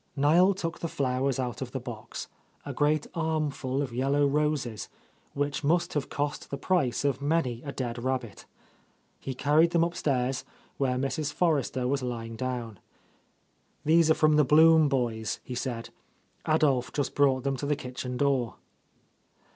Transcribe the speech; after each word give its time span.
Niel 0.15 0.55
took 0.55 0.79
the 0.79 0.87
flowers 0.87 1.37
out 1.39 1.61
of 1.61 1.73
the 1.73 1.79
box, 1.79 2.27
a 2.65 2.73
great 2.73 3.05
armful 3.13 3.83
of 3.83 3.93
yellow 3.93 4.25
roses, 4.25 4.89
which 5.35 5.63
must 5.63 5.93
have 5.93 6.09
cost 6.09 6.49
the 6.49 6.57
price 6.57 7.05
of 7.05 7.21
many 7.21 7.61
a 7.61 7.71
dead 7.71 8.03
rabbit. 8.03 8.47
He 9.19 9.35
carried 9.35 9.73
them 9.73 9.83
upstairs, 9.83 10.43
where 10.77 10.97
Mrs. 10.97 11.31
Forrester 11.31 11.87
was 11.87 12.01
lying 12.01 12.35
down. 12.35 12.79
"These 13.85 14.09
are 14.09 14.15
from 14.15 14.37
the 14.37 14.43
Blum 14.43 14.89
boys," 14.89 15.39
he 15.43 15.53
said. 15.53 15.89
"Adolph 16.47 16.91
just 16.91 17.13
brought 17.13 17.43
them 17.43 17.55
to 17.57 17.67
the 17.67 17.75
kitchen 17.75 18.17
door." 18.17 18.55